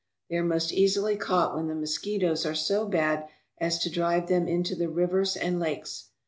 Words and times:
They 0.31 0.35
are 0.37 0.43
most 0.43 0.73
easily 0.73 1.15
caught 1.15 1.53
when 1.55 1.67
the 1.67 1.75
mosquitoes 1.75 2.43
are 2.43 2.55
so 2.55 2.87
bad 2.87 3.27
as 3.59 3.77
to 3.83 3.91
drive 3.91 4.29
them 4.29 4.47
into 4.47 4.73
the 4.75 4.89
rivers 4.89 5.35
and 5.37 5.59
lakes. 5.59 6.07